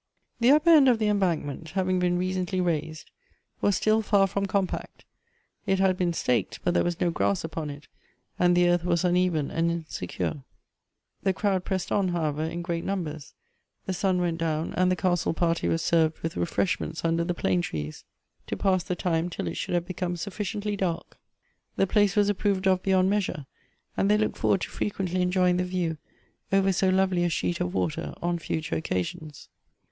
[0.39, 3.11] The upper end of the embankment having been re cently raised,
[3.61, 5.05] was still far from compact.
[5.67, 7.87] It had been staked, but there was no grass upon it,
[8.39, 10.41] and the earth was uneven and insecure.
[11.21, 13.35] The crowd pressed on, however, in great numbers.
[13.85, 17.61] The sun went down, and the castle party was served with refreshments under the plane
[17.61, 18.03] trees,
[18.47, 18.59] Elective Affinities.
[18.59, 21.19] 123 to pass the time till it should have become sufficiently dark.
[21.75, 23.45] The place was approved of beyond measure,
[23.95, 25.99] and they looked forward to frequently enjoying the view
[26.51, 29.47] over so lovely a sheet of water, on future occasions.